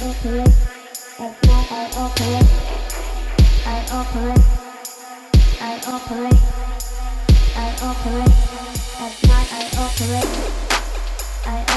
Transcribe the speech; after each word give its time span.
I 0.00 0.06
operate. 0.06 0.48
I 1.18 1.84
operate, 1.94 2.48
I 3.66 3.84
operate, 3.92 4.44
I 5.60 5.76
operate, 5.86 6.40
I 7.54 7.76
operate. 7.82 8.32
I 9.42 9.66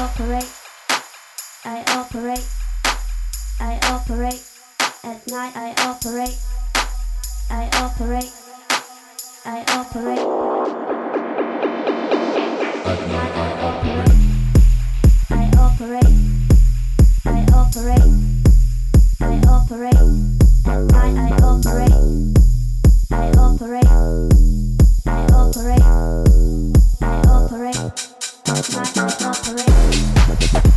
operate, 0.00 0.48
I 1.64 1.84
operate, 1.92 2.46
I 3.60 3.78
operate, 3.92 4.38
I 5.20 5.78
operate, 5.92 6.38
I 7.50 7.68
operate, 7.84 8.32
I 9.44 9.64
operate. 9.74 10.24
At 12.86 13.00
night 13.06 13.32
I 13.36 13.50
operate, 13.68 14.12
I 15.30 15.50
operate 15.58 16.23
operate. 17.64 17.98
I 19.20 19.40
operate. 19.48 19.96
I 20.66 21.08
I 21.16 21.30
operate. 21.42 21.92
I 23.10 23.30
operate. 23.38 23.86
I 25.06 25.26
operate. 25.32 25.82
I 27.00 27.22
operate. 27.26 27.78
I 28.36 28.88
operate. 29.24 30.73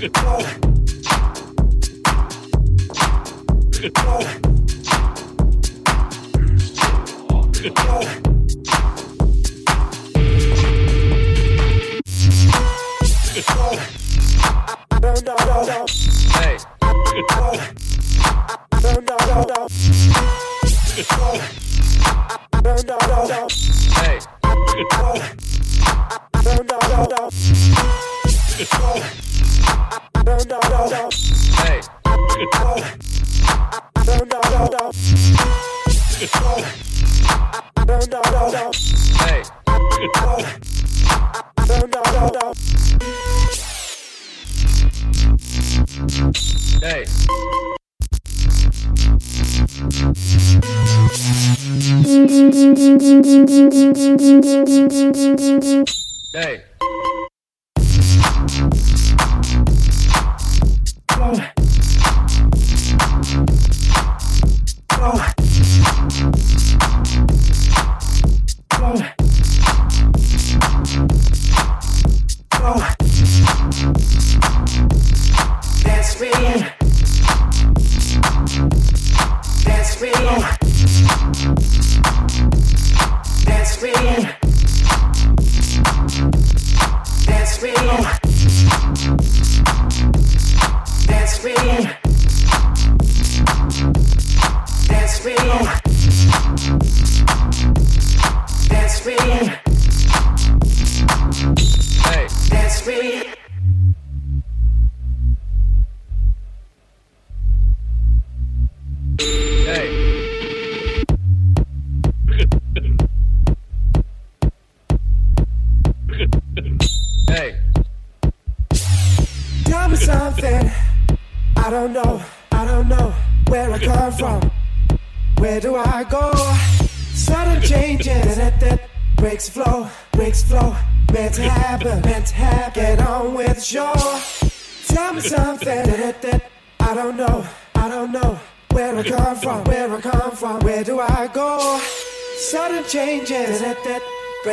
basketball. 0.00 0.69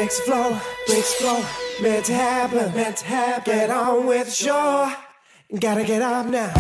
Breaks 0.07 0.19
the 0.19 0.31
flow, 0.31 0.61
breaks 0.87 1.17
the 1.17 1.23
flow. 1.25 1.45
Meant 1.81 2.05
to 2.05 2.13
happen, 2.13 2.73
meant 2.73 2.95
to 2.95 3.05
happen. 3.07 3.53
Get 3.53 3.69
on 3.69 4.05
with 4.05 4.27
the 4.27 4.31
show. 4.31 4.89
Gotta 5.59 5.83
get 5.83 6.01
up 6.01 6.27
now. 6.27 6.53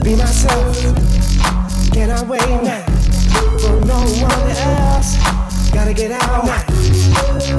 Be 0.00 0.16
myself. 0.16 0.76
Get 1.92 2.10
wait 2.26 2.40
now. 2.40 2.84
For 3.60 3.78
no 3.86 4.00
one 4.00 4.50
else. 4.58 5.14
Gotta 5.72 5.94
get 5.94 6.10
out 6.10 6.44
now. 6.46 6.64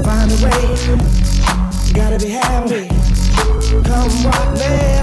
Find 0.03 0.31
a 0.33 0.35
way. 0.43 0.75
Gotta 1.93 2.19
be 2.19 2.31
happy. 2.31 2.89
Come 3.85 4.25
on, 4.25 4.53
now. 4.55 4.99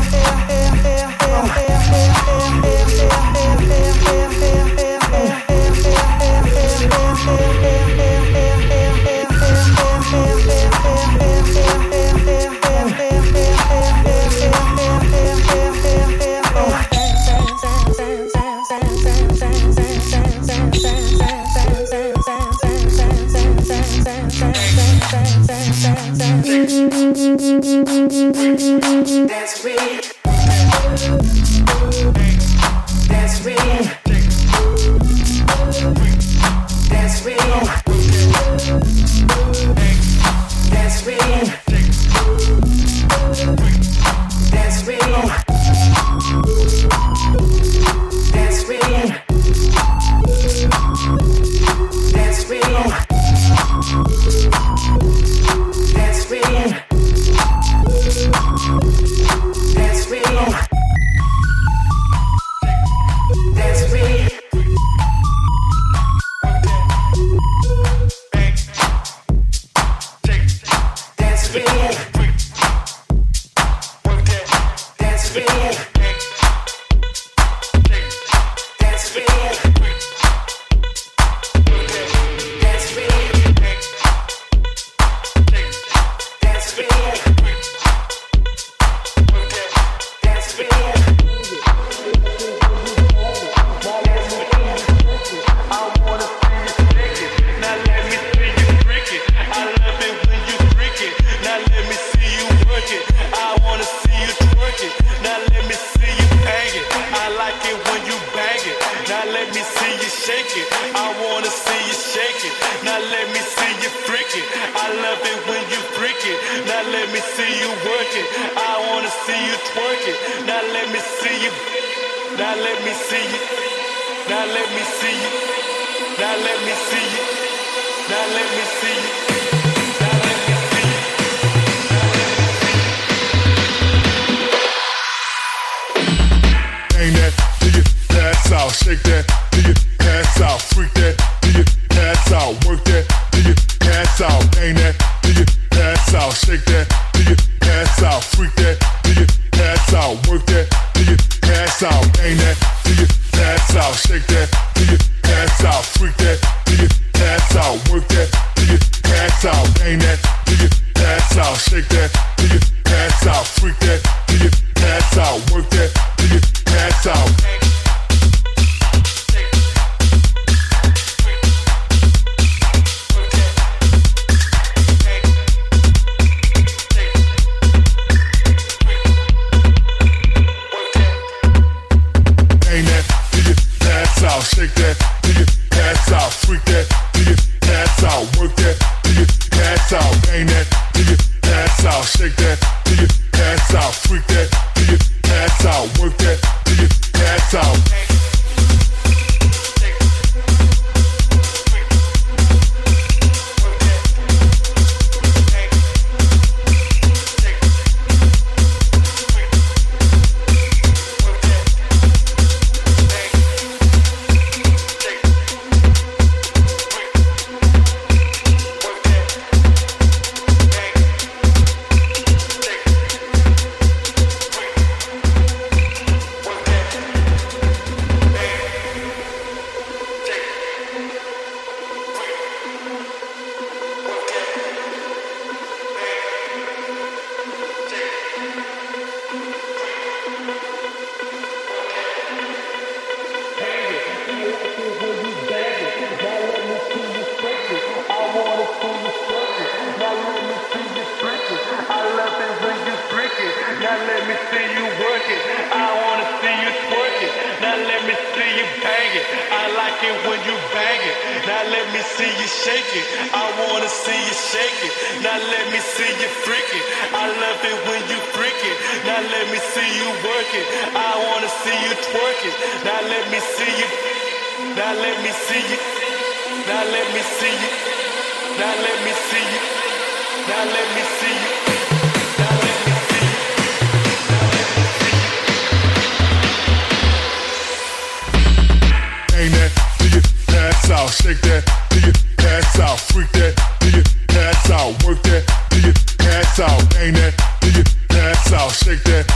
Shake 298.77 299.03
that 299.05 299.36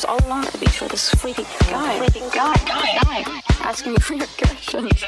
was 0.00 0.04
all 0.06 0.28
alone 0.28 0.44
at 0.44 0.52
the 0.52 0.58
beach 0.58 0.80
with 0.80 0.90
this 0.90 1.10
freaky 1.14 1.44
guy, 1.68 1.98
freaky 1.98 2.20
guy, 2.34 2.54
guy, 2.64 3.00
guy, 3.02 3.42
asking 3.68 3.92
me 3.92 3.98
for 3.98 4.14
your 4.14 4.26
questions. 4.38 5.04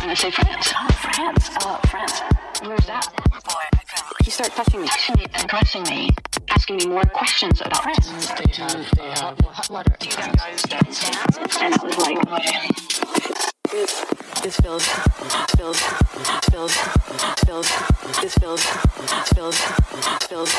And 0.00 0.10
I 0.10 0.14
say, 0.14 0.30
France. 0.32 0.72
Oh, 0.74 0.88
France. 1.00 1.50
Oh, 1.62 1.80
France. 1.86 2.22
Where's 2.62 2.86
that? 2.86 3.06
You 4.24 4.32
start 4.32 4.50
touching 4.52 4.80
me, 4.80 4.88
touching 4.88 5.16
me 5.16 5.26
and 5.34 5.48
caressing 5.48 5.82
me, 5.84 6.10
asking 6.50 6.76
me 6.78 6.86
more 6.86 7.04
questions 7.04 7.60
about 7.60 7.82
France. 7.82 8.08
They 8.08 8.50
have, 8.62 8.90
they 8.96 9.10
have, 9.10 9.38
what 9.70 9.86
are, 9.88 9.96
and 10.22 10.40
I 10.40 10.50
was 10.52 10.66
like, 14.08 14.21
this 14.42 14.56
this 14.56 14.56
feels 14.56 14.86
feels 15.56 15.78
feels 16.50 16.74
feels 17.46 17.68
this 18.20 18.34
feels 18.34 18.62
feels 19.30 19.56
feels 20.26 20.52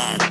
love. 0.00 0.29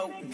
No. 0.00 0.29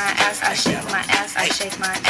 my 0.00 0.12
ass, 0.12 0.42
I 0.42 0.54
shake 0.54 0.84
my 0.84 1.04
ass, 1.20 1.36
I 1.36 1.46
shake 1.48 1.78
my 1.78 1.86
ass. 1.88 2.09